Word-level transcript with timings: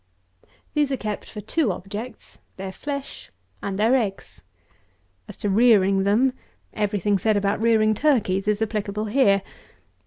These 0.73 0.91
are 0.91 0.97
kept 0.97 1.29
for 1.29 1.41
two 1.41 1.71
objects; 1.71 2.39
their 2.57 2.71
flesh 2.71 3.29
and 3.61 3.77
their 3.77 3.93
eggs. 3.95 4.41
As 5.27 5.37
to 5.37 5.47
rearing 5.47 6.05
them, 6.05 6.33
every 6.73 6.97
thing 6.97 7.19
said 7.19 7.37
about 7.37 7.61
rearing 7.61 7.93
turkeys 7.93 8.47
is 8.47 8.63
applicable 8.63 9.05
here. 9.05 9.43